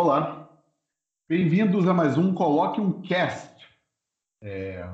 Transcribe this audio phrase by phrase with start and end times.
[0.00, 0.48] Olá,
[1.28, 3.68] bem-vindos a mais um Coloque um Cast.
[4.40, 4.88] É,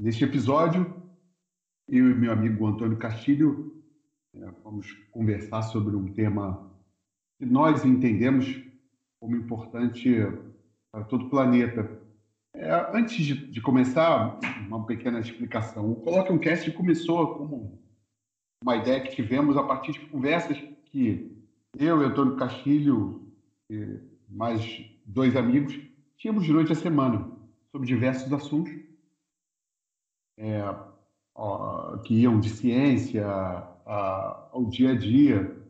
[0.00, 1.02] neste episódio,
[1.88, 3.82] eu e meu amigo Antônio Castilho
[4.36, 6.70] é, vamos conversar sobre um tema
[7.40, 8.46] que nós entendemos
[9.18, 10.14] como importante
[10.92, 12.00] para todo o planeta.
[12.54, 15.90] É, antes de, de, começar, uma pequena explicação.
[15.90, 17.82] O Coloque um Cast começou como
[18.62, 21.36] uma ideia que tivemos a partir de conversas que
[21.76, 23.23] eu e Antônio Castilho
[24.28, 25.78] mais dois amigos
[26.16, 27.30] tínhamos durante a semana
[27.70, 28.72] sobre diversos assuntos
[30.38, 30.62] é,
[31.34, 35.62] ó, que iam de ciência a, ao dia a dia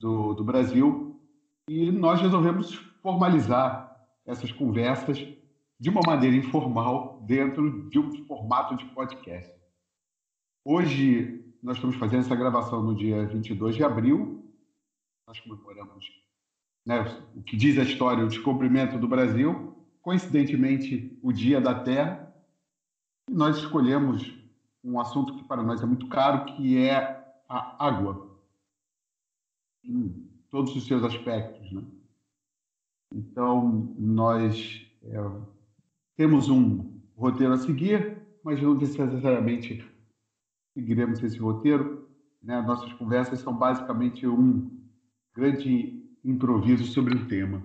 [0.00, 1.20] do, do Brasil
[1.68, 5.18] e nós resolvemos formalizar essas conversas
[5.78, 9.52] de uma maneira informal dentro de um formato de podcast.
[10.64, 14.50] Hoje nós estamos fazendo essa gravação no dia 22 de abril.
[15.26, 16.06] Nós comemoramos
[16.84, 17.00] né,
[17.34, 22.32] o que diz a história, o descobrimento do Brasil, coincidentemente o Dia da Terra.
[23.28, 24.32] E nós escolhemos
[24.82, 26.94] um assunto que para nós é muito caro, que é
[27.48, 28.38] a água,
[29.82, 31.72] em todos os seus aspectos.
[31.72, 31.82] Né?
[33.14, 35.16] Então, nós é,
[36.16, 39.84] temos um roteiro a seguir, mas não necessariamente
[40.74, 42.08] seguiremos esse roteiro.
[42.42, 42.60] Né?
[42.60, 44.70] Nossas conversas são basicamente um
[45.34, 47.62] grande improviso sobre um tema.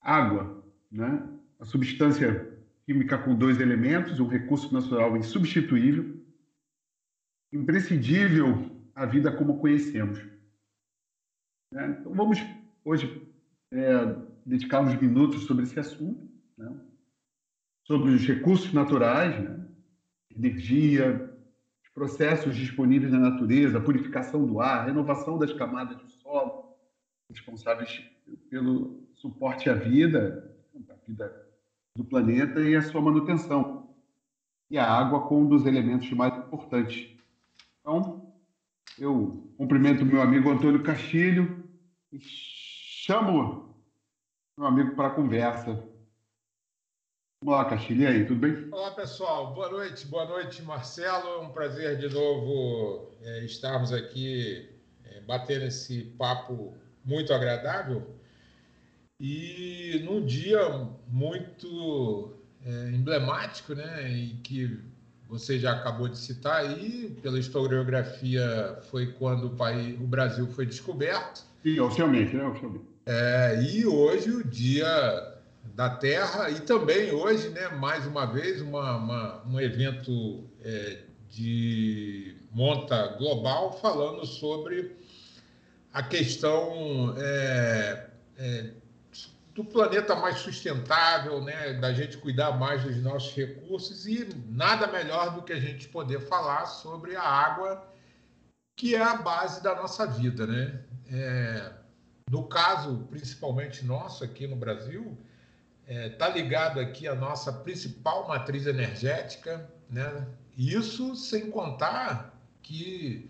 [0.00, 1.26] Água, né?
[1.58, 6.22] a substância química com dois elementos, um recurso natural insubstituível,
[7.52, 10.18] imprescindível à vida como conhecemos.
[11.72, 11.98] Né?
[12.00, 12.38] Então vamos
[12.84, 13.26] hoje
[13.72, 16.80] é, dedicar uns minutos sobre esse assunto, né?
[17.86, 19.66] sobre os recursos naturais, né?
[20.34, 21.28] energia,
[21.98, 26.57] processos disponíveis na natureza, a purificação do ar, a renovação das camadas do solo,
[27.30, 28.02] responsáveis
[28.50, 30.54] pelo suporte à vida,
[30.88, 31.48] à vida
[31.94, 33.88] do planeta e a sua manutenção.
[34.70, 37.10] E a água como um dos elementos mais importantes.
[37.80, 38.32] Então,
[38.98, 41.64] eu cumprimento meu amigo Antônio Castilho
[42.12, 43.74] e chamo
[44.56, 45.82] meu amigo para a conversa.
[47.44, 48.68] Olá, Castilho, e aí, tudo bem?
[48.72, 49.54] Olá, pessoal.
[49.54, 51.28] Boa noite, boa noite, Marcelo.
[51.28, 54.68] É um prazer de novo é, estarmos aqui
[55.04, 56.74] é, batendo esse papo
[57.08, 58.06] muito agradável
[59.20, 60.60] e num dia
[61.08, 62.32] muito
[62.64, 64.78] é, emblemático, né, e que
[65.28, 70.64] você já acabou de citar aí, pela historiografia, foi quando o, país, o Brasil foi
[70.64, 71.44] descoberto.
[71.62, 72.44] Sim, oficialmente, né?
[72.44, 72.84] Oficialmente.
[73.04, 75.34] É, e hoje o dia
[75.74, 82.36] da Terra e também hoje, né, mais uma vez, uma, uma um evento é, de
[82.52, 84.96] monta global falando sobre
[85.92, 88.06] a questão é,
[88.36, 88.70] é,
[89.54, 95.34] do planeta mais sustentável, né, da gente cuidar mais dos nossos recursos e nada melhor
[95.34, 97.84] do que a gente poder falar sobre a água,
[98.76, 100.80] que é a base da nossa vida, né?
[101.10, 101.72] É,
[102.30, 105.18] no caso, principalmente nosso aqui no Brasil,
[105.88, 110.28] está é, tá ligado aqui à nossa principal matriz energética, né?
[110.56, 113.28] Isso sem contar que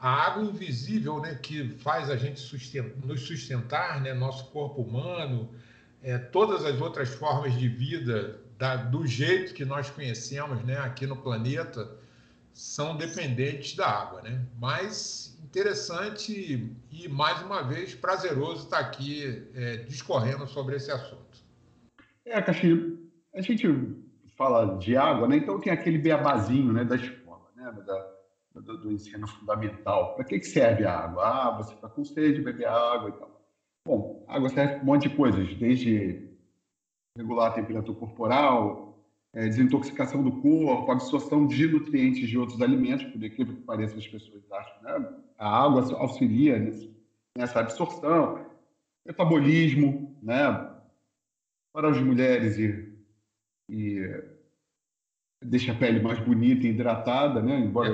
[0.00, 5.50] a água invisível, né, que faz a gente sustentar, nos sustentar, né, nosso corpo humano,
[6.02, 11.06] é, todas as outras formas de vida da, do jeito que nós conhecemos, né, aqui
[11.06, 11.98] no planeta,
[12.52, 14.44] são dependentes da água, né?
[14.58, 21.38] Mas interessante e mais uma vez prazeroso estar aqui é, discorrendo sobre esse assunto.
[22.24, 22.98] É, Castilho,
[23.34, 23.66] a gente
[24.36, 25.36] fala de água, né?
[25.36, 27.72] Então tem aquele beabazinho né, da escola, né?
[27.86, 28.09] Da,
[28.54, 30.14] do, do ensino fundamental.
[30.14, 31.22] Para que, que serve a água?
[31.24, 33.40] Ah, você está com sede, beber água e tal.
[33.86, 36.28] Bom, água serve para um monte de coisas, desde
[37.16, 38.98] regular a temperatura corporal,
[39.32, 44.06] é, desintoxicação do corpo, absorção de nutrientes de outros alimentos, por incrível que pareça, as
[44.06, 45.14] pessoas acham, né?
[45.38, 46.58] A água auxilia
[47.36, 48.44] nessa absorção,
[49.06, 50.70] metabolismo, né?
[51.72, 52.92] para as mulheres e,
[53.68, 54.24] e
[55.42, 57.58] deixa a pele mais bonita e hidratada, né?
[57.58, 57.90] Embora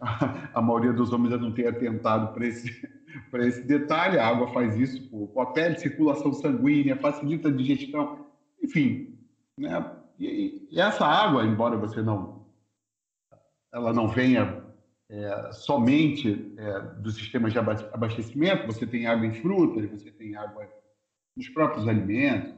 [0.00, 2.88] a, a, maioria dos homens ainda não tenha atentado para esse,
[3.34, 8.26] esse detalhe, a água faz isso com a pele, circulação sanguínea, facilita a digestão,
[8.62, 9.18] enfim,
[9.58, 9.96] né?
[10.18, 12.46] E, e essa água, embora você não,
[13.72, 14.62] ela não venha
[15.10, 20.68] é, somente é, dos sistemas de abastecimento, você tem água em frutas, você tem água
[21.36, 22.54] nos próprios alimentos,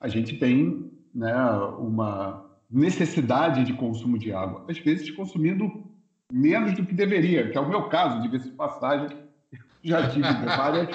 [0.00, 1.34] a gente tem né,
[1.78, 5.84] uma necessidade de consumo de água, às vezes consumindo
[6.32, 9.08] menos do que deveria, que é o meu caso, de se passagem.
[9.84, 10.88] já tive várias,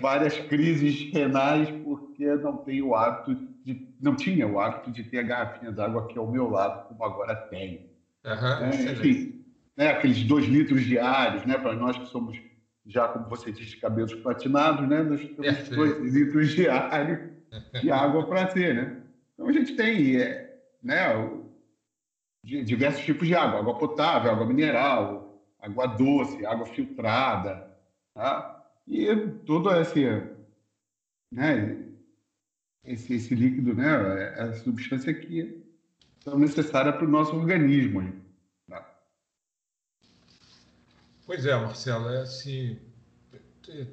[0.00, 3.34] várias crises renais porque não tenho o hábito
[3.64, 7.04] de, não tinha o hábito de ter a garrafinha d'água aqui ao meu lado, como
[7.04, 7.80] agora tenho.
[8.24, 9.44] Uhum, é, enfim,
[9.76, 12.38] né, aqueles dois litros diários, né, para nós que somos
[12.86, 17.18] já, como você disse, cabelos platinados, né, nós temos dois litros diários
[17.80, 18.96] de água para ter, né?
[19.38, 21.06] Então a gente tem, é, né,
[22.42, 27.72] diversos tipos de água, água potável, água mineral, água doce, água filtrada,
[28.12, 28.68] tá?
[28.84, 29.06] E
[29.46, 30.04] todo esse,
[31.30, 31.84] né,
[32.82, 33.86] esse, esse líquido, né,
[34.38, 35.62] é a substância que
[36.26, 38.12] é necessária para o nosso organismo.
[38.68, 38.98] Tá?
[41.24, 42.76] Pois é, Marcelo, é assim,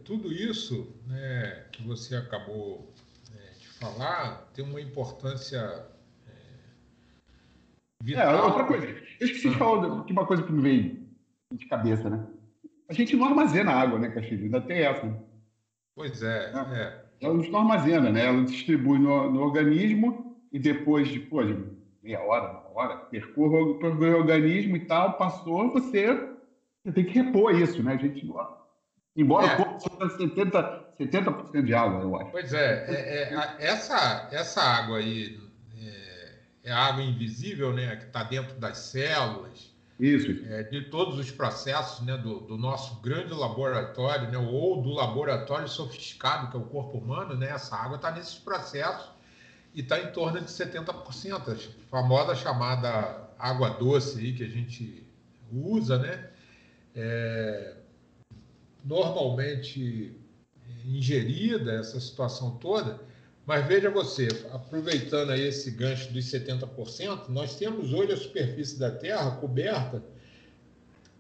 [0.06, 2.95] tudo isso né, que você acabou
[3.80, 5.88] falar tem uma importância
[6.28, 6.32] é,
[8.04, 8.36] vital.
[8.36, 11.06] É, outra coisa, eu esqueci de falar de uma coisa que me veio
[11.52, 12.26] de cabeça, né?
[12.88, 14.46] A gente não armazena água, né, Castilho?
[14.46, 15.06] Ainda tem essa.
[15.06, 15.20] Né?
[15.96, 16.80] Pois é, é.
[16.80, 17.06] é.
[17.22, 18.26] Ela não armazena, né?
[18.26, 21.58] Ela distribui no, no organismo e depois de, pô, de
[22.04, 26.14] meia hora, uma hora, percorre o organismo e tal, passou, você,
[26.84, 27.94] você tem que repor isso, né?
[27.94, 28.36] A gente não,
[29.16, 29.54] embora é.
[29.54, 32.32] o corpo 70, 70% de água, eu acho.
[32.32, 35.40] Pois é, é, é essa, essa água aí
[35.80, 36.32] é,
[36.66, 37.96] é água invisível, né?
[37.96, 40.44] Que está dentro das células, isso.
[40.50, 45.68] É, de todos os processos né, do, do, nosso grande laboratório, né, ou do laboratório
[45.70, 49.10] sofisticado, que é o corpo humano, né, essa água está nesses processos
[49.74, 51.54] e está em torno de 70%.
[51.54, 55.08] A famosa chamada água doce aí que a gente
[55.50, 56.30] usa, né,
[56.94, 57.76] é,
[58.86, 60.16] normalmente
[60.86, 63.02] ingerida, essa situação toda,
[63.46, 68.92] mas veja você, aproveitando aí esse gancho dos 70%, nós temos hoje a superfície da
[68.92, 70.04] Terra coberta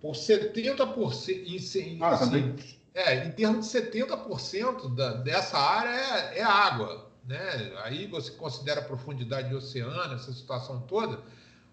[0.01, 1.75] por 70%.
[1.75, 2.55] Em, ah, assim,
[2.93, 7.11] é, em termos de 70% da, dessa área é, é, água.
[7.27, 7.73] Né?
[7.83, 11.21] Aí você considera a profundidade do oceano, essa situação toda,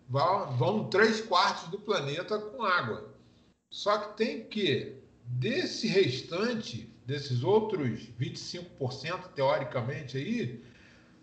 [0.09, 3.11] vão, vão três quartos do planeta com água.
[3.71, 5.02] Só que tem que,
[5.33, 10.63] desse restante, desses outros 25%, teoricamente, aí,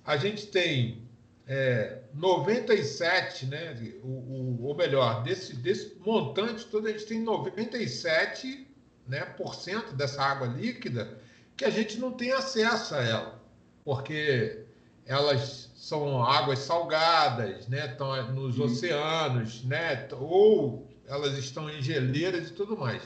[0.05, 1.07] a gente tem
[1.47, 3.75] é, 97, né?
[4.03, 8.67] O, o, ou melhor, desse, desse montante todo, a gente tem 97
[9.07, 11.17] né, por cento dessa água líquida
[11.57, 13.41] que a gente não tem acesso a ela,
[13.83, 14.63] porque
[15.05, 17.87] elas são águas salgadas, né?
[17.87, 20.07] Estão nos oceanos, né?
[20.11, 23.01] Ou elas estão em geleiras e tudo mais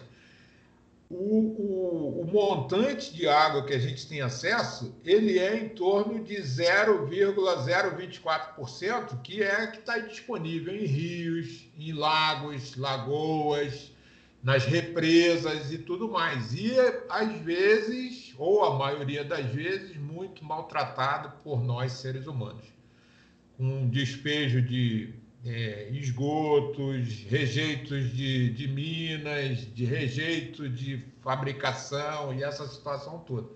[1.13, 6.24] o, o, o, montante de água que a gente tem acesso, ele é em torno
[6.24, 13.92] de 0,024%, que é que está disponível em rios, em lagos, lagoas,
[14.42, 16.51] nas represas e tudo mais.
[16.54, 16.74] E
[17.07, 22.65] às vezes, ou a maioria das vezes, muito maltratado por nós seres humanos.
[23.56, 25.13] Com despejo de
[25.45, 33.49] é, esgotos, rejeitos de, de minas, de rejeito de fabricação e essa situação toda.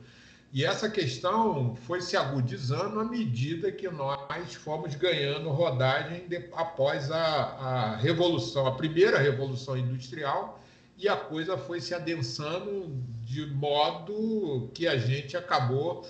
[0.53, 7.11] E essa questão foi se agudizando à medida que nós fomos ganhando rodagem de, após
[7.11, 10.61] a, a revolução, a primeira revolução industrial,
[10.97, 12.91] e a coisa foi se adensando
[13.23, 16.07] de modo que a gente acabou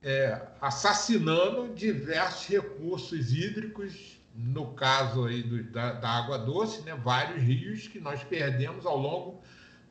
[0.00, 7.42] é, assassinando diversos recursos hídricos no caso aí do, da, da, água doce, né, vários
[7.42, 9.42] rios que nós perdemos ao longo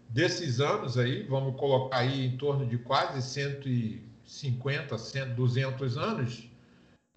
[0.08, 6.50] desses anos aí, vamos colocar aí em torno de quase 150, 100, 200 anos,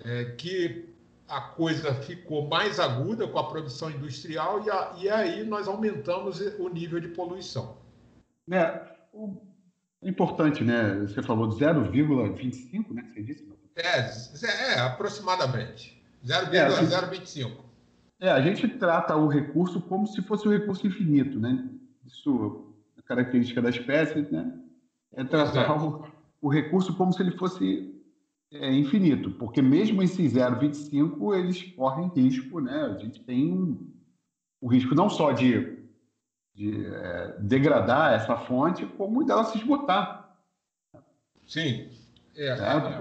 [0.00, 0.92] é, que
[1.28, 6.40] a coisa ficou mais aguda com a produção industrial e, a, e aí nós aumentamos
[6.40, 7.76] o nível de poluição.
[8.50, 8.82] É,
[9.12, 9.40] o,
[10.02, 10.96] importante, né?
[11.02, 13.08] Você falou de 0,25, né?
[13.14, 13.48] Você disse?
[13.76, 15.99] É, é aproximadamente.
[16.24, 17.64] 0,025.
[18.20, 21.68] É, é, a gente trata o recurso como se fosse um recurso infinito, né?
[22.06, 24.52] Isso é característica da espécie, né?
[25.14, 26.06] É tratar o,
[26.40, 27.94] o, recurso como se ele fosse
[28.52, 32.82] é, infinito, porque mesmo esse 0,25 eles correm risco, né?
[32.82, 33.90] A gente tem um,
[34.60, 35.78] o risco não só de,
[36.54, 40.36] de é, degradar essa fonte, como dela se esgotar.
[41.46, 41.90] Sim.
[42.36, 43.00] É, a,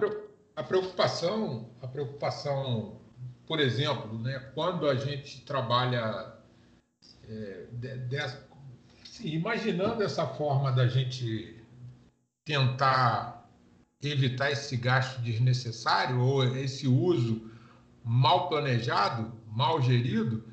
[0.56, 3.00] a preocupação, a preocupação
[3.50, 6.36] por exemplo, né, quando a gente trabalha
[7.28, 8.18] é, de, de,
[9.24, 11.60] imaginando essa forma da gente
[12.46, 13.50] tentar
[14.04, 17.50] evitar esse gasto desnecessário ou esse uso
[18.04, 20.44] mal planejado, mal gerido,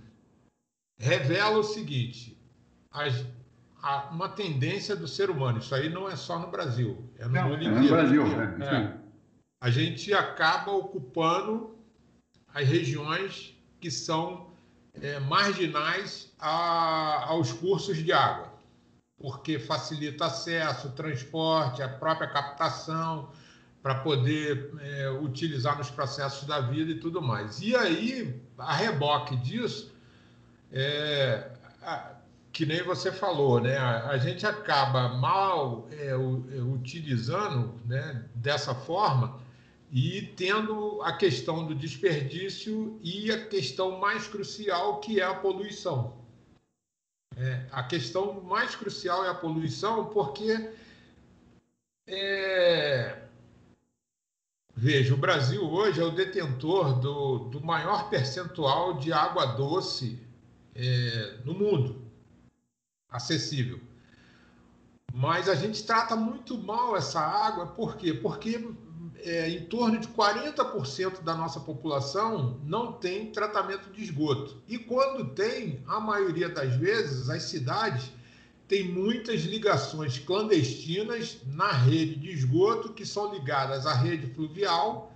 [0.99, 2.43] revela o seguinte:
[3.83, 5.59] a, uma tendência do ser humano.
[5.59, 7.77] Isso aí não é só no Brasil, é no não, mundo inteiro.
[7.77, 8.75] É no Brasil, é.
[8.75, 8.97] é.
[9.61, 11.76] A gente acaba ocupando
[12.57, 14.47] as regiões que são
[14.95, 18.51] é, marginais a, aos cursos de água,
[19.19, 23.29] porque facilita acesso, transporte, a própria captação,
[23.83, 27.61] para poder é, utilizar nos processos da vida e tudo mais.
[27.61, 29.95] E aí, a reboque disso,
[30.73, 31.51] é,
[31.83, 32.15] a,
[32.55, 33.77] que nem você falou, né?
[33.77, 39.45] A, a gente acaba mal é, é, utilizando né, dessa forma
[39.97, 46.23] e tendo a questão do desperdício e a questão mais crucial que é a poluição.
[47.35, 50.71] É, a questão mais crucial é a poluição porque
[52.07, 53.27] é,
[54.75, 60.21] Veja, o Brasil hoje é o detentor do, do maior percentual de água doce
[60.75, 62.03] é, no mundo,
[63.09, 63.81] acessível.
[65.15, 68.13] Mas a gente trata muito mal essa água, por quê?
[68.13, 68.59] Porque
[69.23, 74.63] é, em torno de 40% da nossa população não tem tratamento de esgoto.
[74.69, 78.13] E quando tem, a maioria das vezes, as cidades
[78.69, 85.13] tem muitas ligações clandestinas na rede de esgoto que são ligadas à rede fluvial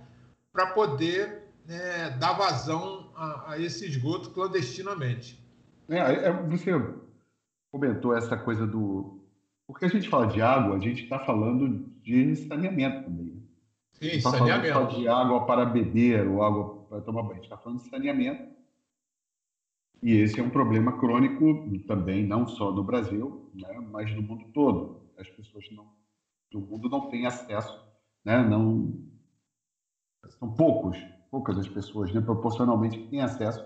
[0.53, 5.39] para poder né, dar vazão a, a, esse esgoto clandestinamente.
[5.89, 6.71] É, é, você
[7.71, 9.19] comentou essa coisa do.
[9.67, 13.40] Porque a gente fala de água, a gente está falando de saneamento também.
[14.01, 14.73] Sim, tá saneamento.
[14.73, 17.33] Falando de água para beber ou água para tomar banho.
[17.33, 18.51] A gente está falando de saneamento
[20.03, 24.45] e esse é um problema crônico também, não só no Brasil, né, mas no mundo
[24.51, 25.11] todo.
[25.17, 25.85] As pessoas não,
[26.51, 27.79] do mundo não têm acesso,
[28.25, 28.99] né, não,
[30.27, 30.97] são poucos,
[31.29, 33.63] poucas as pessoas, né, proporcionalmente, que têm acesso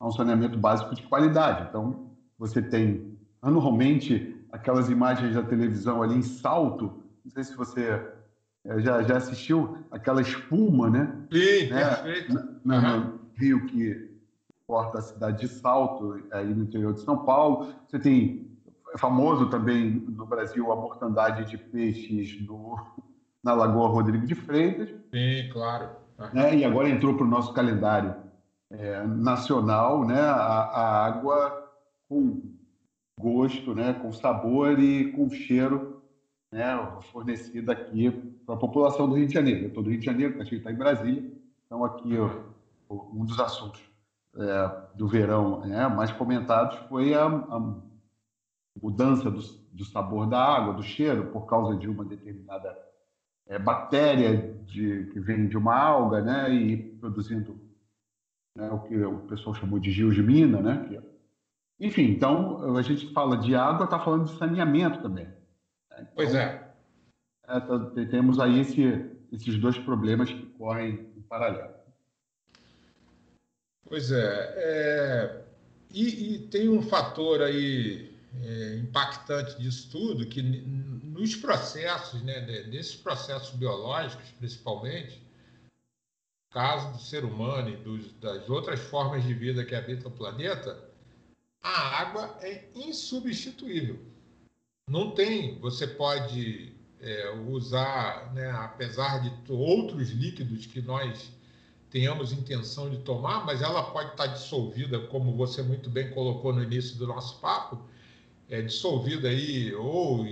[0.00, 1.68] a um saneamento básico de qualidade.
[1.68, 8.10] Então, você tem anualmente aquelas imagens da televisão ali em salto, não sei se você
[8.78, 11.12] já, já assistiu aquela espuma, né?
[11.32, 11.84] Sim, né?
[11.84, 12.34] perfeito.
[12.64, 14.14] No, no Rio que
[14.66, 17.74] porta da cidade de Salto, aí no interior de São Paulo.
[17.86, 18.44] Você tem
[18.94, 22.78] é famoso também no Brasil a mortandade de peixes no,
[23.42, 24.88] na Lagoa Rodrigo de Freitas.
[25.12, 25.90] Sim, claro.
[26.32, 26.56] Né?
[26.56, 28.14] E agora entrou para o nosso calendário
[28.70, 30.20] é, nacional né?
[30.20, 31.72] A, a, água
[32.08, 32.40] com
[33.18, 33.94] gosto, né?
[33.94, 35.93] com sabor e com cheiro
[36.54, 37.00] né?
[37.12, 38.12] fornecida aqui
[38.46, 39.62] para a população do Rio de Janeiro.
[39.62, 41.32] Eu estou do Rio de Janeiro, gente está em Brasília,
[41.66, 42.30] então aqui ó,
[43.12, 43.82] um dos assuntos
[44.36, 47.74] é, do verão né, mais comentados foi a, a
[48.80, 49.40] mudança do,
[49.72, 52.78] do, sabor da água, do cheiro, por causa de uma determinada
[53.48, 57.58] é, bactéria de, que vem de uma alga, né, e produzindo
[58.56, 63.36] né, o que o pessoal chamou de geosmina, né, que, enfim, então a gente fala
[63.38, 65.26] de água, está falando de saneamento também.
[65.94, 66.72] Então, pois é.
[67.46, 71.74] é tá, temos aí esse, esses dois problemas que correm em paralelo.
[73.88, 74.54] Pois é.
[74.56, 75.44] é
[75.90, 82.96] e, e, tem um fator aí é, impactante disso tudo, que nos processos, né, desses
[82.96, 85.22] processos biológicos, principalmente,
[86.50, 90.90] caso do ser humano e dos, das outras formas de vida que habitam o planeta,
[91.62, 93.98] a água é insubstituível.
[94.88, 101.32] Não tem, você pode é, usar, né, apesar de outros líquidos que nós
[101.90, 106.62] tenhamos intenção de tomar, mas ela pode estar dissolvida, como você muito bem colocou no
[106.62, 107.80] início do nosso papo,
[108.50, 110.26] é dissolvida aí ou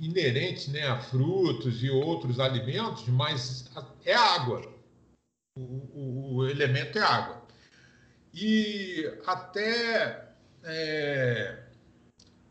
[0.00, 3.70] inerente né, a frutos e outros alimentos, mas
[4.04, 4.62] é água.
[5.56, 7.42] O, o, o elemento é água.
[8.34, 10.32] E até
[10.64, 11.05] é,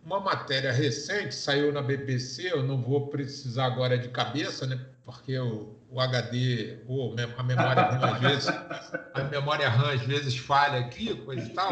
[0.06, 5.38] uma matéria recente saiu na BBC, eu não vou precisar agora de cabeça, né, porque
[5.40, 10.80] o, o HD, ou a memória RAM, às vezes, a memória RAM às vezes falha
[10.80, 11.72] aqui, coisa e tal,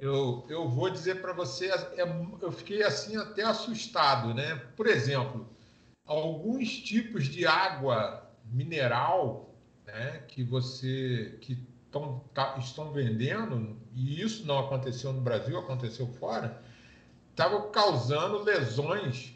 [0.00, 2.02] eu, eu vou dizer para você, é,
[2.40, 4.56] eu fiquei assim até assustado, né?
[4.74, 5.46] Por exemplo,
[6.06, 9.54] alguns tipos de água mineral,
[9.86, 11.58] né, que você que
[11.90, 16.62] tão, tá, estão vendendo, e isso não aconteceu no Brasil, aconteceu fora,
[17.36, 19.34] estavam causando lesões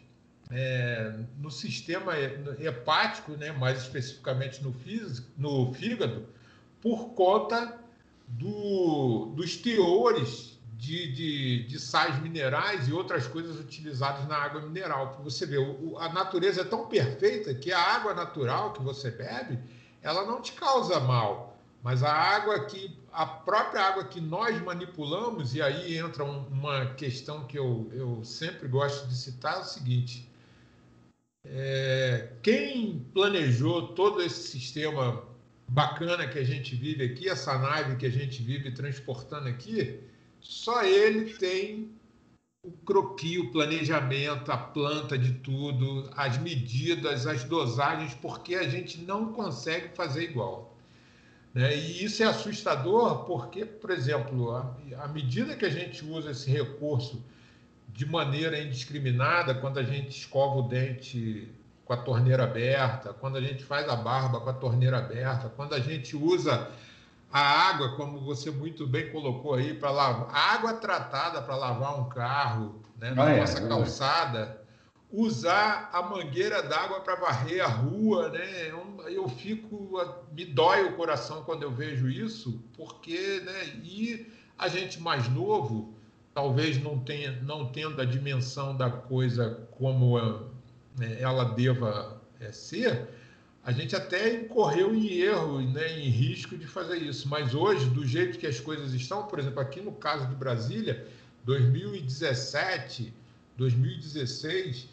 [0.51, 2.15] é, no sistema
[2.59, 6.27] hepático, né, mais especificamente no, físico, no fígado,
[6.81, 7.79] por conta
[8.27, 15.21] do, dos teores de, de, de, sais minerais e outras coisas utilizadas na água mineral.
[15.23, 15.59] Você vê,
[15.99, 19.59] a natureza é tão perfeita que a água natural que você bebe,
[20.01, 21.59] ela não te causa mal.
[21.83, 27.45] mas a água que a própria água que nós manipulamos e aí entra uma questão
[27.47, 30.31] que eu, eu sempre gosto de citar é o seguinte
[31.45, 35.25] é, quem planejou todo esse sistema
[35.67, 40.01] bacana que a gente vive aqui, essa nave que a gente vive transportando aqui,
[40.41, 41.91] só ele tem
[42.63, 49.01] o croqui, o planejamento, a planta de tudo, as medidas, as dosagens, porque a gente
[49.01, 50.77] não consegue fazer igual.
[51.53, 51.77] Né?
[51.77, 54.55] E isso é assustador porque, por exemplo,
[54.99, 57.23] à medida que a gente usa esse recurso
[57.89, 61.51] de maneira indiscriminada, quando a gente escova o dente
[61.85, 65.75] com a torneira aberta, quando a gente faz a barba com a torneira aberta, quando
[65.75, 66.71] a gente usa
[67.33, 72.09] a água, como você muito bem colocou aí, para lavar, água tratada para lavar um
[72.09, 74.60] carro, né, na ah, é, nossa é, calçada,
[75.13, 78.69] usar a mangueira d'água para varrer a rua, né?
[79.09, 79.99] Eu fico,
[80.33, 83.81] me dói o coração quando eu vejo isso, porque, né?
[83.83, 84.27] E
[84.57, 85.95] a gente mais novo,
[86.33, 90.19] talvez não tenha, não tendo a dimensão da coisa como
[90.99, 93.09] né, ela deva é, ser,
[93.65, 97.29] a gente até incorreu em erro, né, em risco de fazer isso.
[97.29, 101.07] Mas hoje, do jeito que as coisas estão, por exemplo, aqui no caso de Brasília,
[101.45, 103.13] 2017,
[103.57, 104.89] 2016,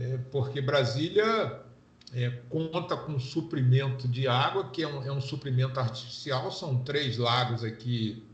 [0.00, 1.60] é, porque Brasília
[2.14, 7.18] é, conta com suprimento de água, que é um, é um suprimento artificial, são três
[7.18, 8.24] lagos aqui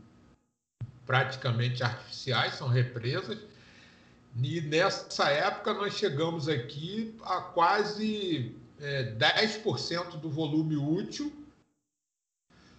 [1.05, 3.37] praticamente artificiais, são represas,
[4.41, 11.33] e nessa época nós chegamos aqui a quase é, 10% do volume útil,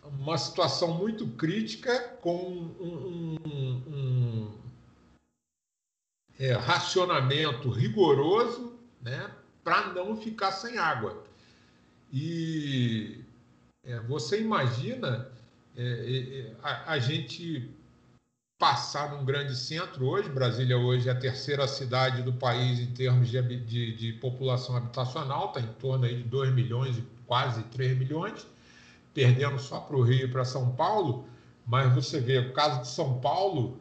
[0.02, 2.38] uma situação muito crítica com
[2.80, 4.52] um, um, um
[6.38, 9.30] é, racionamento rigoroso né,
[9.62, 11.24] para não ficar sem água.
[12.12, 13.20] E
[13.84, 15.30] é, você imagina
[15.76, 17.70] é, é, é a, a gente
[18.58, 20.28] passar num grande centro hoje.
[20.28, 25.48] Brasília hoje é a terceira cidade do país em termos de, de, de população habitacional,
[25.48, 28.46] está em torno aí de 2 milhões, quase 3 milhões,
[29.14, 31.28] perdendo só para o Rio e para São Paulo.
[31.64, 33.78] Mas você vê, o caso de São Paulo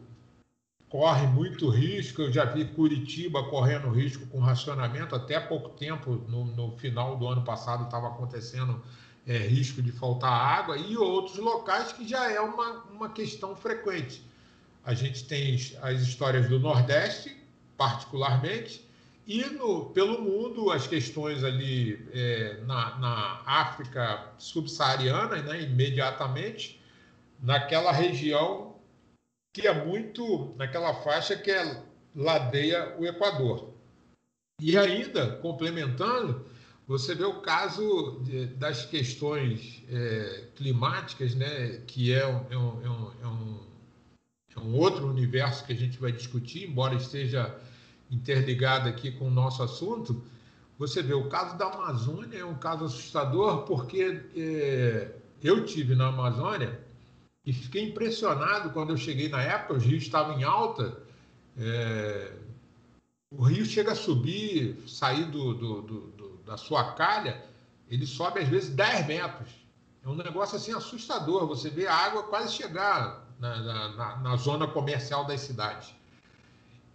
[0.90, 2.22] corre muito risco.
[2.22, 5.16] Eu já vi Curitiba correndo risco com racionamento.
[5.16, 8.82] Até pouco tempo, no, no final do ano passado, estava acontecendo
[9.28, 14.24] é, risco de faltar água e outros locais que já é uma, uma questão frequente.
[14.86, 17.36] A gente tem as histórias do Nordeste,
[17.76, 18.88] particularmente,
[19.28, 26.82] e no, pelo mundo, as questões ali é, na, na, África subsaariana, né, imediatamente,
[27.44, 28.67] naquela região
[29.58, 31.84] que é muito, naquela faixa que é
[32.16, 33.74] ladeia o Equador.
[34.62, 36.46] E ainda, complementando,
[36.88, 42.84] você vê o caso de, das questões é, climáticas, né, que é um, é um,
[42.84, 42.90] é
[43.28, 43.60] um
[44.54, 47.60] é é um outro universo que a gente vai discutir, embora esteja
[48.12, 50.24] interligado aqui com o nosso assunto.
[50.78, 56.10] Você vê, o caso da Amazônia é um caso assustador, porque é, eu tive na
[56.10, 56.80] Amazônia
[57.48, 61.02] e fiquei impressionado quando eu cheguei na época, os rios estavam em alta.
[61.58, 62.34] É,
[63.32, 67.42] o rio chega a subir, sair do, do, do, da sua calha,
[67.90, 69.50] ele sobe às vezes 10 metros.
[70.04, 71.48] É um negócio assim assustador.
[71.48, 75.96] Você vê a água quase chegar na, na, na zona comercial das cidades.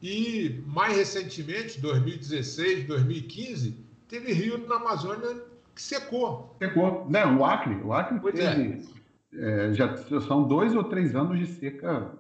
[0.03, 3.75] E mais recentemente, 2016, 2015,
[4.07, 6.55] teve rio na Amazônia que secou.
[6.59, 7.07] Secou.
[7.09, 9.02] Não, o Acre, o Acre pois teve, é.
[9.35, 12.13] É, já são dois ou três anos de seca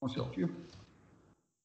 [0.00, 0.50] consecutiva.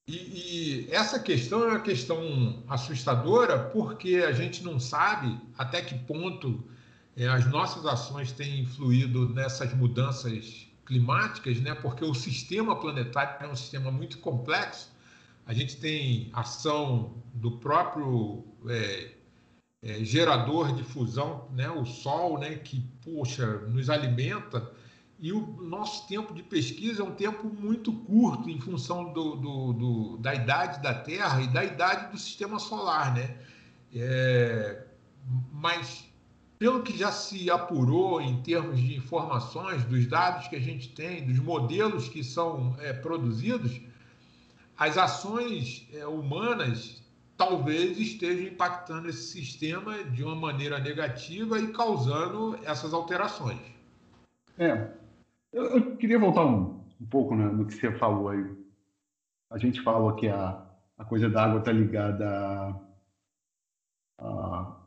[0.07, 5.99] E, e, essa questão é uma questão assustadora porque a gente não sabe até que
[5.99, 6.63] ponto
[7.17, 11.75] é, as nossas ações têm influído nessas mudanças climáticas, né?
[11.75, 14.95] porque o sistema planetário é um sistema muito complexo.
[15.45, 19.16] A gente tem ação do próprio é,
[19.81, 21.69] é, gerador de fusão, né?
[21.69, 22.55] o Sol, né?
[22.55, 24.71] que, poxa, nos alimenta.
[25.19, 29.73] E o nosso tempo de pesquisa é um tempo muito curto em função do, do,
[29.73, 33.15] do da idade da Terra e da idade do sistema solar.
[33.15, 33.35] Né?
[33.93, 34.85] É,
[35.51, 36.05] mas
[36.59, 41.25] pelo que já se apurou em termos de informações, dos dados que a gente tem,
[41.25, 43.79] dos modelos que são é, produzidos,
[44.77, 47.01] as ações é, humanas
[47.37, 53.59] talvez estejam impactando esse sistema de uma maneira negativa e causando essas alterações.
[54.57, 54.91] É,
[55.53, 58.43] eu, eu queria voltar um, um pouco né, no que você falou aí.
[59.51, 60.65] A gente falou que a,
[60.97, 62.81] a coisa da água está ligada a,
[64.19, 64.77] a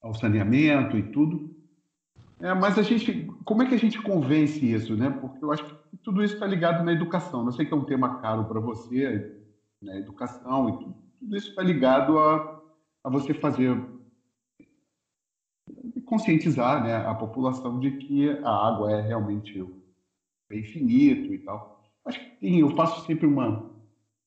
[0.00, 1.56] ao saneamento e tudo.
[2.40, 5.10] É, mas a gente, como é que a gente convence isso, né?
[5.10, 7.44] Porque eu acho que tudo isso está ligado na educação.
[7.44, 9.36] Eu sei que é um tema caro para você,
[9.82, 9.98] né?
[9.98, 12.62] Educação e tudo, tudo isso está ligado a,
[13.04, 13.76] a você fazer
[16.04, 19.62] conscientizar, né, a população de que a água é realmente
[20.48, 21.82] bem finito e tal.
[22.06, 23.68] Acho que tem, eu faço sempre uma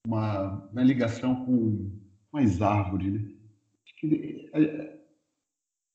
[0.05, 1.91] uma, uma ligação com,
[2.31, 3.31] com as árvores, né?
[4.53, 4.97] É,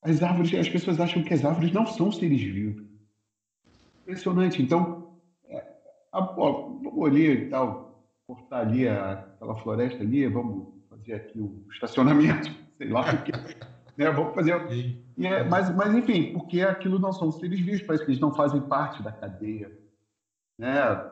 [0.01, 2.85] as árvores, as pessoas acham que as árvores não são seres vivos.
[4.01, 4.61] Impressionante.
[4.61, 5.19] Então,
[6.13, 10.76] ó, vamos ali e tal, cortar ali a, aquela floresta ali, vamos
[11.07, 13.31] fazer aqui um estacionamento, sei lá, porque,
[13.97, 14.53] né, vamos fazer.
[15.19, 18.61] É, mas, mas, enfim, porque aquilo não são seres vivos, parece que eles não fazem
[18.61, 19.71] parte da cadeia
[20.59, 21.11] né,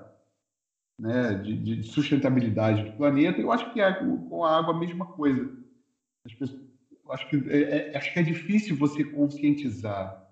[0.99, 3.39] né, de, de sustentabilidade do planeta.
[3.39, 5.55] Eu acho que é, com a água a mesma coisa.
[6.25, 6.61] As pessoas,
[7.09, 10.23] acho que é, é, acho que é difícil você conscientizar.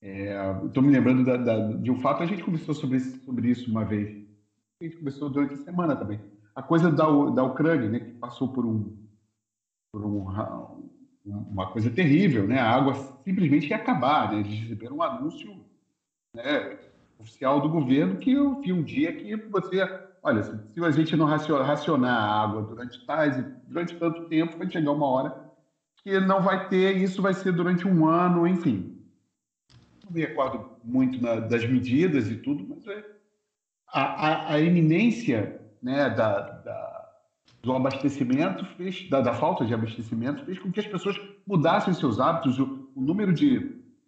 [0.00, 3.70] Estou é, me lembrando da, da, de um fato, a gente conversou sobre, sobre isso
[3.70, 4.26] uma vez.
[4.80, 6.20] A gente conversou durante a semana também.
[6.54, 8.96] A coisa da, da Ucrânia, né, que passou por um,
[9.92, 10.24] por um,
[11.24, 12.60] uma coisa terrível, né?
[12.60, 14.38] A água simplesmente ia acabar, né?
[14.40, 15.52] Eles receberam um anúncio
[16.32, 16.78] né,
[17.18, 19.82] oficial do governo que eu vi um dia que você,
[20.22, 24.92] olha, se a gente não racionar a água durante tais durante tanto tempo, vai chegar
[24.92, 25.50] uma hora
[25.96, 29.04] que não vai ter, isso vai ser durante um ano, enfim.
[30.04, 33.04] Não me recordo muito na, das medidas e tudo, mas é,
[33.88, 36.91] a, a, a iminência né, da, da,
[37.62, 42.18] do abastecimento fez, da, da, falta de abastecimento fez com que as pessoas mudassem seus
[42.18, 43.58] hábitos, o, o número de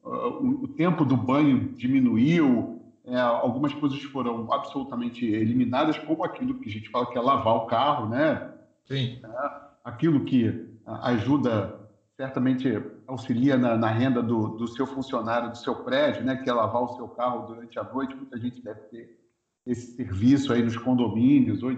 [0.02, 6.54] uh, o, o, tempo do banho diminuiu, é, algumas coisas foram absolutamente eliminadas, como aquilo
[6.54, 8.50] que a gente fala que é lavar o carro, né?
[8.86, 9.20] Sim.
[9.22, 9.50] É,
[9.84, 11.78] aquilo que ajuda,
[12.16, 16.36] certamente auxilia na, na renda do, do, seu funcionário, do seu prédio, né?
[16.36, 18.16] Que é lavar o seu carro durante a noite.
[18.16, 19.18] Muita gente deve ter
[19.66, 21.72] esse serviço aí nos condomínios, ou,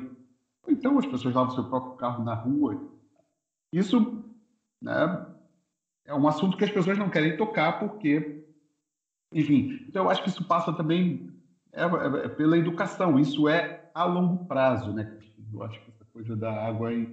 [0.68, 2.90] então as pessoas lavam seu próprio carro na rua.
[3.72, 4.24] Isso
[4.80, 5.26] né,
[6.04, 8.44] é um assunto que as pessoas não querem tocar porque
[9.32, 11.30] enfim, então eu acho que isso passa também
[11.72, 13.18] é, é, é pela educação.
[13.18, 15.18] Isso é a longo prazo, né?
[15.52, 17.06] Eu acho que essa coisa da água é,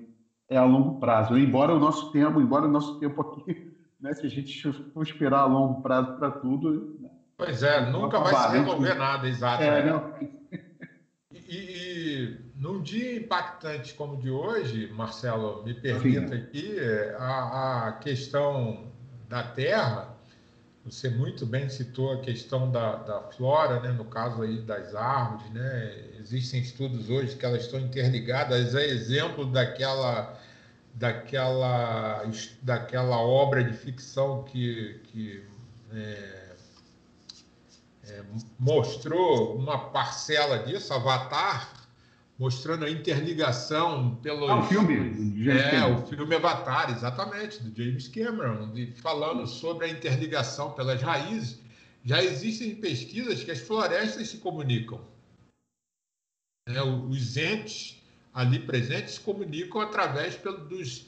[0.50, 1.38] é a longo prazo.
[1.38, 5.40] Embora o nosso tempo, embora o nosso tempo aqui, né, se a gente for esperar
[5.40, 6.98] a longo prazo para tudo.
[7.00, 9.64] Né, pois é, nunca vai se resolver nada, exato.
[9.64, 10.30] É, né?
[11.32, 16.78] E, e, num dia impactante como o de hoje, Marcelo, me permita aqui,
[17.18, 18.92] a, a questão
[19.28, 20.14] da terra
[20.86, 23.92] você muito bem citou a questão da, da flora, né?
[23.92, 26.10] no caso aí das árvores, né?
[26.20, 30.38] Existem estudos hoje que elas estão interligadas, é exemplo daquela
[30.94, 32.24] daquela
[32.62, 35.44] daquela obra de ficção que, que
[35.94, 36.56] é,
[38.10, 38.24] é,
[38.60, 41.83] mostrou uma parcela disso, Avatar,
[42.38, 44.96] mostrando a interligação pelo ah, o filme
[45.50, 51.60] é o filme Avatar exatamente do James Cameron falando sobre a interligação pelas raízes.
[52.04, 55.00] Já existem pesquisas que as florestas se comunicam.
[56.68, 58.02] É, os entes
[58.34, 61.06] ali presentes se comunicam através pelo, dos,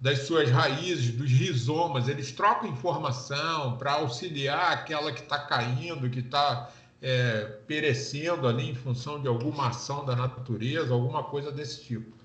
[0.00, 2.06] das suas raízes dos rizomas.
[2.06, 6.70] Eles trocam informação para auxiliar aquela que está caindo que está
[7.02, 12.16] é, perecendo ali em função de alguma ação da natureza, alguma coisa desse tipo.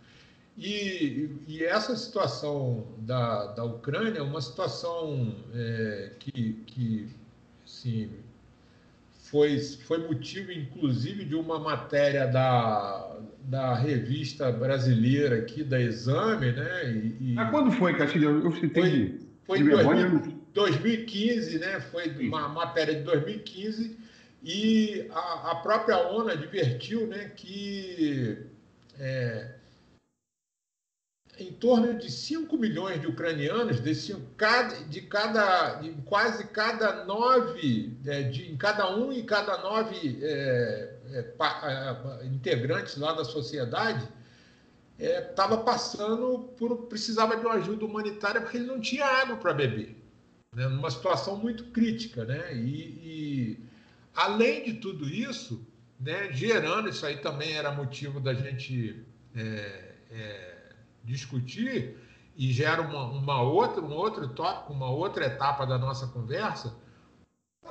[0.58, 7.08] E, e essa situação da, da Ucrânia é uma situação é, que, que
[7.66, 8.12] assim,
[9.24, 16.92] foi, foi motivo, inclusive, de uma matéria da, da revista brasileira aqui, da Exame, né?
[17.20, 18.44] E, ah, quando foi, Castilho?
[18.44, 21.80] Eu citei foi, foi em 2015, né?
[21.80, 23.98] Foi uma matéria de 2015
[24.42, 28.44] e a, a própria ONU advertiu né, que
[29.00, 29.56] é,
[31.40, 37.98] em torno de 5 milhões de ucranianos, de, cada, de cada, de quase cada nove,
[38.06, 43.24] é, de, em cada um e cada nove é, é, pa, é, integrantes lá da
[43.24, 44.08] sociedade,
[45.00, 49.98] estava passando por precisava de uma ajuda humanitária porque ele não tinha água para beber,
[50.56, 52.54] né, numa situação muito crítica, né?
[52.56, 53.71] E, e
[54.14, 55.66] Além de tudo isso,
[56.00, 61.98] né, gerando, isso aí também era motivo da gente é, é, discutir
[62.36, 66.76] e gera uma, uma, outra, um outro tópico, uma outra etapa da nossa conversa,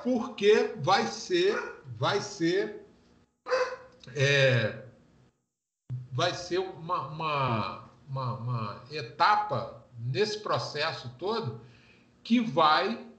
[0.03, 1.59] porque vai ser,
[1.99, 2.87] vai ser,
[4.15, 4.85] é,
[6.13, 11.61] vai ser uma, uma, uma, uma etapa nesse processo todo
[12.23, 13.10] que vai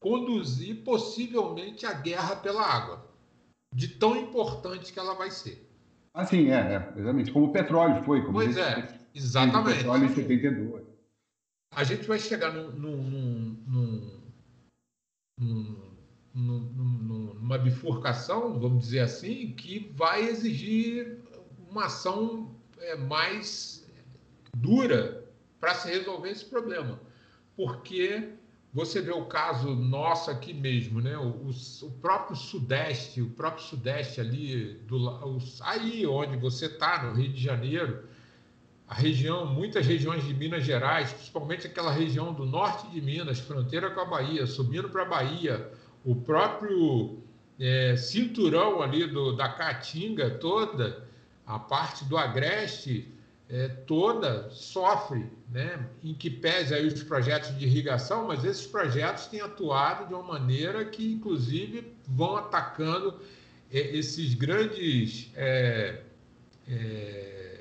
[0.00, 3.06] conduzir possivelmente a guerra pela água,
[3.72, 5.68] de tão importante que ela vai ser.
[6.14, 7.30] Assim, é, é exatamente.
[7.30, 8.20] Como o petróleo foi.
[8.22, 9.72] Como pois é, exatamente.
[9.72, 10.84] O petróleo em 72.
[11.72, 14.20] A gente vai chegar num, num, num,
[16.34, 21.18] numa bifurcação, vamos dizer assim, que vai exigir
[21.68, 23.88] uma ação é, mais
[24.56, 25.24] dura
[25.60, 27.00] para se resolver esse problema.
[27.56, 28.32] Porque
[28.72, 31.16] você vê o caso nosso aqui mesmo, né?
[31.18, 35.18] O, o próprio Sudeste, o próprio Sudeste ali, do,
[35.62, 38.04] aí onde você está, no Rio de Janeiro,
[38.86, 43.90] a região, muitas regiões de Minas Gerais, principalmente aquela região do norte de Minas, fronteira
[43.90, 45.72] com a Bahia, subindo para a Bahia,
[46.04, 47.18] o próprio
[47.58, 51.06] é, cinturão ali do, da Caatinga toda,
[51.46, 53.12] a parte do Agreste
[53.50, 55.86] é, toda sofre, né?
[56.04, 60.22] em que pese aí os projetos de irrigação, mas esses projetos têm atuado de uma
[60.22, 63.20] maneira que, inclusive, vão atacando
[63.72, 66.00] é, esses grandes é,
[66.68, 67.60] é,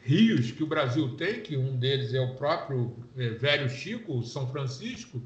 [0.00, 4.50] rios que o Brasil tem, que um deles é o próprio é, Velho Chico, São
[4.50, 5.22] Francisco,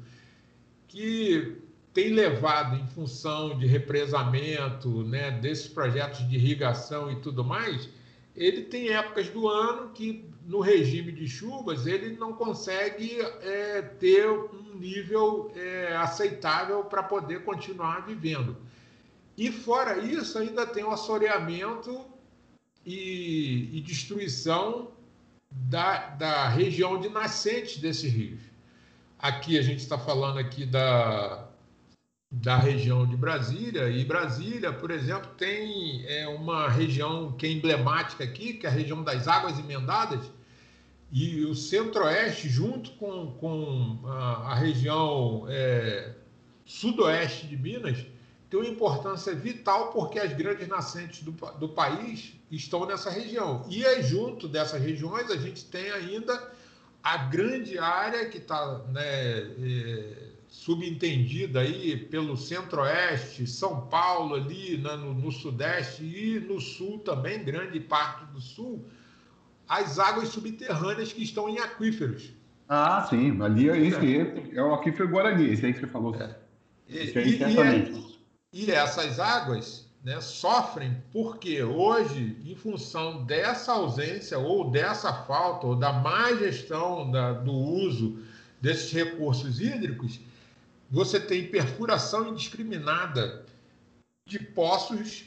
[0.89, 1.55] que
[1.93, 7.89] tem levado em função de represamento, né, desses projetos de irrigação e tudo mais,
[8.39, 14.29] ele tem épocas do ano que no regime de chuvas ele não consegue é, ter
[14.29, 18.55] um nível é, aceitável para poder continuar vivendo.
[19.37, 22.05] E fora isso, ainda tem o assoreamento
[22.85, 24.91] e, e destruição
[25.51, 28.41] da, da região de nascentes desses rios.
[29.17, 31.48] Aqui a gente está falando aqui da,
[32.31, 33.89] da região de Brasília.
[33.89, 38.73] E Brasília, por exemplo, tem é, uma região que é emblemática aqui, que é a
[38.73, 40.29] região das águas emendadas,
[41.11, 46.13] e o centro-oeste, junto com, com a, a região é,
[46.65, 48.05] sudoeste de Minas,
[48.47, 53.65] tem uma importância vital porque as grandes nascentes do, do país estão nessa região.
[53.69, 56.51] E aí, junto dessas regiões, a gente tem ainda
[57.03, 64.95] a grande área que está né, é, subentendida aí pelo centro-oeste, São Paulo ali né,
[64.95, 68.85] no, no, sudeste e no sul também, grande parte do sul,
[69.67, 72.31] as águas subterrâneas que estão em aquíferos.
[72.67, 76.15] Ah, sim, ali é, esse é o aquífero Guarani, esse aí que você falou.
[76.15, 76.35] É.
[76.87, 77.43] E, e,
[78.51, 85.67] e, e, essas águas né, sofrem porque hoje, em função dessa ausência ou dessa falta
[85.67, 88.19] ou da má gestão da, do uso
[88.59, 90.19] desses recursos hídricos,
[90.89, 93.45] você tem perfuração indiscriminada
[94.25, 95.25] de poços,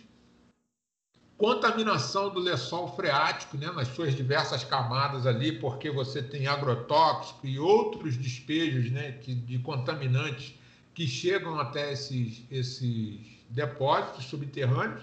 [1.37, 7.59] contaminação do lençol freático, né, nas suas diversas camadas ali, porque você tem agrotóxico e
[7.59, 10.55] outros despejos né, que, de contaminantes
[10.95, 15.03] que chegam até esses, esses depósitos subterrâneos.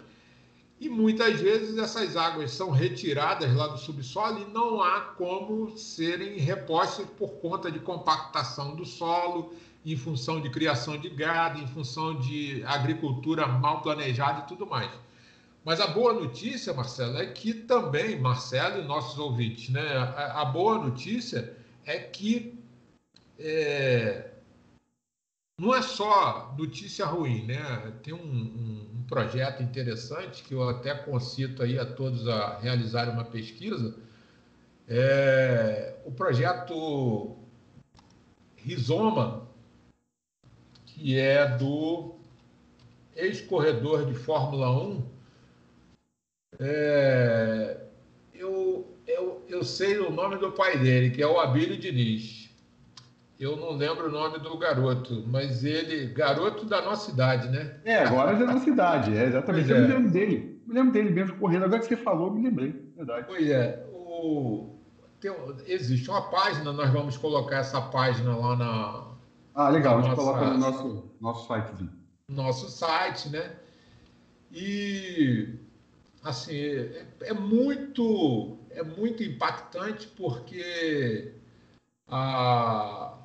[0.80, 6.38] E muitas vezes essas águas são retiradas lá do subsolo e não há como serem
[6.38, 9.54] repostas por conta de compactação do solo,
[9.86, 14.92] em função de criação de gado, em função de agricultura mal planejada e tudo mais.
[15.64, 20.46] Mas a boa notícia, Marcelo, é que também, Marcelo e nossos ouvintes, né, a, a
[20.46, 22.60] boa notícia é que
[23.38, 24.32] é,
[25.60, 27.94] não é só notícia ruim, né?
[28.02, 33.14] Tem um, um, um, projeto interessante que eu até concito aí a todos a realizarem
[33.14, 33.96] uma pesquisa.
[34.88, 37.36] É, o projeto
[38.56, 39.49] Rizoma,
[41.00, 42.16] que é do
[43.16, 45.04] ex-corredor de Fórmula 1.
[46.60, 47.78] É,
[48.34, 52.50] eu, eu, eu sei o nome do pai dele, que é o Abílio Diniz.
[53.40, 57.80] Eu não lembro o nome do garoto, mas ele, garoto da nossa idade, né?
[57.86, 59.68] É, agora é da nossa idade, é exatamente.
[59.68, 59.88] Pois eu é.
[59.88, 60.62] me lembro dele.
[60.68, 61.64] Me lembro dele mesmo correndo.
[61.64, 63.26] Agora que você falou, me lembrei, verdade.
[63.26, 63.88] Pois é.
[63.94, 64.76] O,
[65.22, 65.32] tem,
[65.66, 69.09] existe uma página, nós vamos colocar essa página lá na,
[69.56, 71.90] ah, legal, a gente coloca no nosso, nosso site.
[72.28, 73.56] Nosso site, né?
[74.52, 75.56] E
[76.24, 81.34] assim, é, é muito é muito impactante porque
[82.08, 83.16] a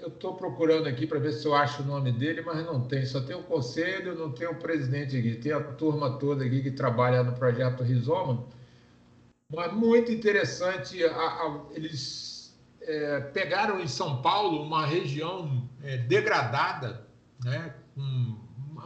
[0.00, 3.06] eu estou procurando aqui para ver se eu acho o nome dele, mas não tem.
[3.06, 5.36] Só tem o conselho, não tem o presidente aqui.
[5.36, 8.44] Tem a turma toda aqui que trabalha no projeto Rizoma.
[9.50, 11.02] Mas muito interessante.
[11.04, 12.33] A, a, eles
[12.86, 17.06] é, pegaram em São Paulo uma região é, degradada,
[17.42, 18.36] né, um,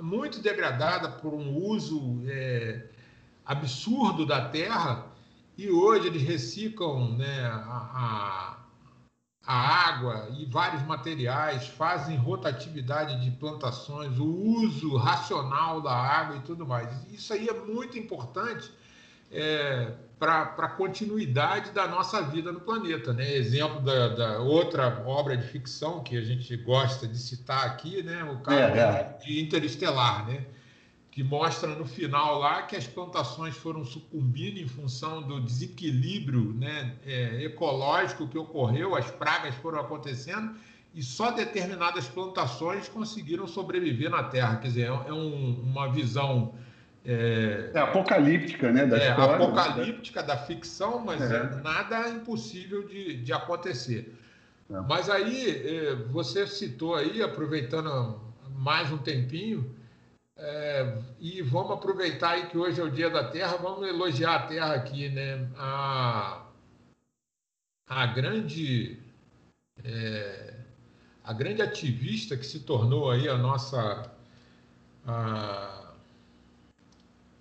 [0.02, 2.86] muito degradada por um uso é,
[3.44, 5.06] absurdo da terra,
[5.56, 8.58] e hoje eles reciclam né, a,
[9.44, 16.40] a, água e vários materiais, fazem rotatividade de plantações, o uso racional da água e
[16.40, 16.88] tudo mais.
[17.12, 18.70] Isso aí é muito importante
[19.30, 23.12] é, para a continuidade da nossa vida no planeta.
[23.12, 23.34] Né?
[23.34, 28.24] Exemplo da, da, outra obra de ficção que a gente gosta de citar aqui, né?
[28.24, 29.18] o caso é, é.
[29.24, 30.44] de Interestelar, né?
[31.10, 36.94] que mostra no final lá que as plantações foram sucumbindo em função do desequilíbrio né,
[37.04, 40.54] é, ecológico que ocorreu, as pragas foram acontecendo
[40.94, 44.56] e só determinadas plantações conseguiram sobreviver na Terra.
[44.58, 46.54] Quer dizer, é, é um, uma visão
[47.04, 48.86] é, é, apocalíptica, né?
[48.86, 49.44] Da é, história, né?
[49.44, 50.26] apocalíptica né?
[50.26, 51.36] da ficção, mas é.
[51.36, 51.44] é.
[51.62, 54.14] nada impossível de, de acontecer.
[54.70, 54.80] É.
[54.80, 58.20] Mas aí, é, você citou aí, aproveitando
[58.56, 59.74] mais um tempinho,
[60.36, 64.46] é, e vamos aproveitar aí que hoje é o Dia da Terra, vamos elogiar a
[64.46, 65.48] Terra aqui, né?
[65.56, 66.46] A,
[67.88, 68.98] a grande
[69.84, 70.54] é,
[71.24, 74.10] a grande ativista que se tornou aí a nossa
[75.06, 75.77] a,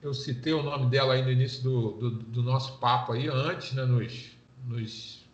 [0.01, 3.73] eu citei o nome dela aí no início do, do, do nosso papo aí antes,
[3.73, 3.85] né?
[3.85, 5.27] Nos, nos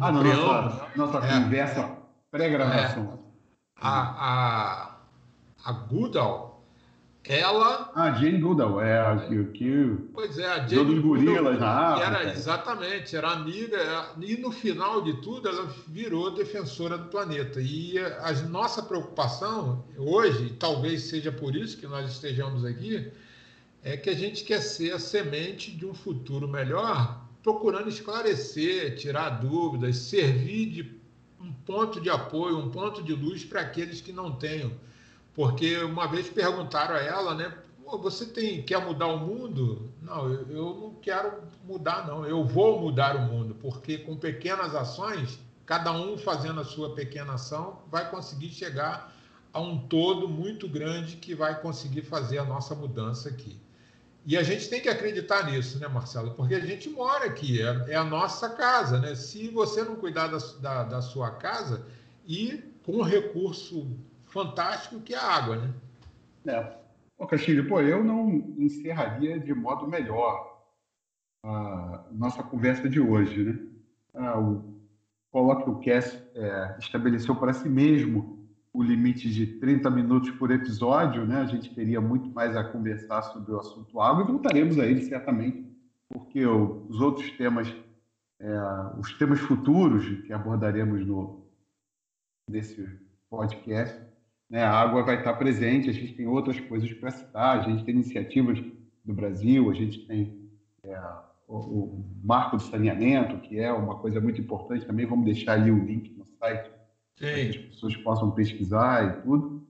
[0.00, 1.96] ah, no nossa, nossa é, conversa
[2.30, 3.18] pré-gravação.
[3.22, 3.26] É,
[3.76, 4.96] a, a,
[5.64, 6.64] a Goodall,
[7.28, 7.92] ela.
[7.94, 9.44] Ah, Jane Goodall, é a que.
[9.46, 11.54] que pois é, a Jane Goodall.
[11.54, 17.60] na Era, exatamente, era amiga, e no final de tudo ela virou defensora do planeta.
[17.60, 23.12] E a nossa preocupação hoje, talvez seja por isso que nós estejamos aqui,
[23.86, 29.40] é que a gente quer ser a semente de um futuro melhor, procurando esclarecer, tirar
[29.40, 31.00] dúvidas, servir de
[31.40, 34.72] um ponto de apoio, um ponto de luz para aqueles que não tenham
[35.36, 37.52] porque uma vez perguntaram a ela, né?
[38.00, 39.92] Você tem quer mudar o mundo?
[40.00, 42.24] Não, eu, eu não quero mudar, não.
[42.24, 47.34] Eu vou mudar o mundo, porque com pequenas ações, cada um fazendo a sua pequena
[47.34, 49.14] ação, vai conseguir chegar
[49.52, 53.60] a um todo muito grande que vai conseguir fazer a nossa mudança aqui.
[54.26, 56.32] E a gente tem que acreditar nisso, né, Marcelo?
[56.32, 59.14] Porque a gente mora aqui, é, é a nossa casa, né?
[59.14, 61.86] Se você não cuidar da, da, da sua casa
[62.26, 63.86] e com recurso
[64.24, 65.74] fantástico que é a água, né?
[66.44, 66.76] É.
[67.16, 70.60] Ô, Castilho, pô, eu não encerraria de modo melhor
[71.44, 73.58] a nossa conversa de hoje, né?
[74.12, 74.76] Ah, o
[75.32, 78.35] o Cast é, estabeleceu para si mesmo
[78.76, 81.40] o limite de 30 minutos por episódio, né?
[81.40, 85.00] A gente teria muito mais a conversar sobre o assunto água e voltaremos a ele
[85.00, 85.66] certamente,
[86.10, 87.74] porque os outros temas,
[88.38, 88.52] é,
[88.98, 91.46] os temas futuros que abordaremos no,
[92.50, 92.86] nesse
[93.30, 93.98] podcast,
[94.50, 94.62] né?
[94.62, 97.94] A água vai estar presente, a gente tem outras coisas para citar, a gente tem
[97.94, 98.62] iniciativas
[99.02, 100.50] do Brasil, a gente tem
[100.84, 101.00] é,
[101.48, 105.06] o, o, marco do saneamento, que é uma coisa muito importante também.
[105.06, 106.75] Vamos deixar ali o link no site
[107.16, 109.66] para que as pessoas possam pesquisar e tudo.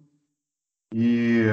[0.95, 1.45] E,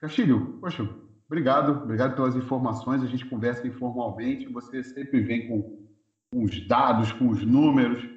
[0.00, 0.88] Castilho, poxa,
[1.26, 3.02] obrigado, obrigado pelas informações.
[3.02, 5.88] A gente conversa informalmente, você sempre vem com,
[6.34, 8.08] os dados, com os números,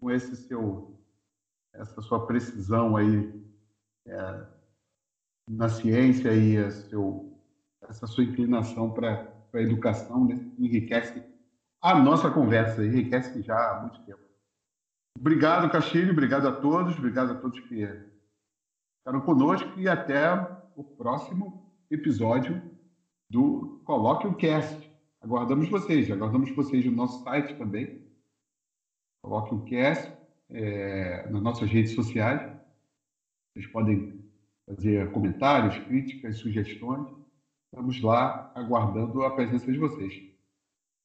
[0.00, 0.96] com esse seu
[1.78, 3.30] essa sua precisão aí
[4.06, 4.46] é,
[5.48, 7.38] na ciência e seu,
[7.82, 11.22] essa sua inclinação para a educação né, enriquece
[11.80, 14.25] a nossa conversa, enriquece já há muito tempo.
[15.18, 17.88] Obrigado, Castilho, obrigado a todos, obrigado a todos que
[18.98, 20.34] ficaram conosco e até
[20.76, 22.62] o próximo episódio
[23.30, 24.92] do Coloque o Cast.
[25.22, 28.06] Aguardamos vocês, aguardamos vocês no nosso site também.
[29.22, 30.12] Coloque o Cast
[30.50, 32.42] é, nas nossas redes sociais.
[33.54, 34.22] Vocês podem
[34.66, 37.08] fazer comentários, críticas, sugestões.
[37.72, 40.14] Estamos lá aguardando a presença de vocês.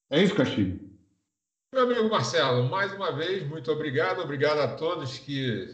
[0.09, 0.90] É isso, Castilho?
[1.73, 4.19] Meu amigo Marcelo, mais uma vez, muito obrigado.
[4.19, 5.73] Obrigado a todos que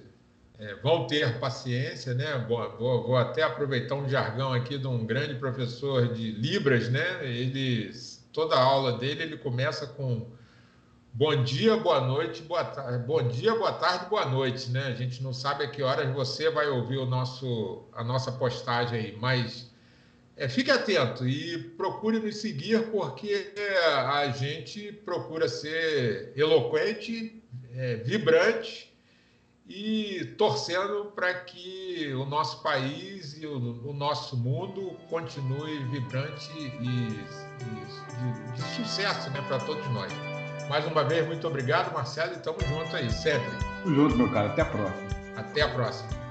[0.60, 2.46] é, vão ter paciência, né?
[2.48, 7.26] Vou, vou, vou, até aproveitar um jargão aqui de um grande professor de Libras, né?
[7.26, 7.92] Ele,
[8.32, 10.30] toda a aula dele, ele começa com
[11.12, 13.04] Bom dia, boa noite, boa tarde.
[13.04, 14.84] Bom dia, boa tarde, boa noite, né?
[14.90, 19.00] A gente não sabe a que horas você vai ouvir o nosso, a nossa postagem
[19.00, 19.74] aí, mas
[20.38, 23.54] é, fique atento e procure nos seguir, porque
[23.96, 27.42] a gente procura ser eloquente,
[27.74, 28.96] é, vibrante
[29.68, 36.66] e torcendo para que o nosso país e o, o nosso mundo continue vibrante e,
[36.66, 37.10] e
[37.58, 40.14] de, de sucesso né, para todos nós.
[40.70, 43.50] Mais uma vez, muito obrigado, Marcelo, e tamo junto aí, sempre.
[43.84, 44.50] Tamo junto, meu cara.
[44.50, 45.08] Até a próxima.
[45.36, 46.27] Até a próxima.